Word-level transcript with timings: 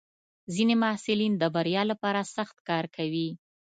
ځینې 0.53 0.75
محصلین 0.83 1.33
د 1.37 1.43
بریا 1.55 1.83
لپاره 1.91 2.21
سخت 2.35 2.57
کار 2.69 2.85
کوي. 2.95 3.29